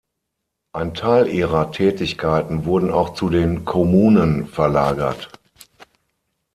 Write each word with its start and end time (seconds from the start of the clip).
Ein 0.73 0.95
Teil 0.95 1.27
ihrer 1.27 1.71
Tätigkeiten 1.71 2.65
wurden 2.65 2.89
auch 2.89 3.13
zu 3.13 3.29
den 3.29 3.65
Kommunen 3.65 4.47
verlagert. 4.47 5.29